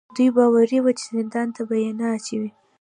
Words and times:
دوی 0.15 0.29
باوري 0.35 0.77
وو 0.83 0.91
چې 0.99 1.05
زندان 1.17 1.47
ته 1.55 1.61
به 1.67 1.75
یې 1.83 1.91
نه 1.99 2.05
اچوي. 2.15 2.49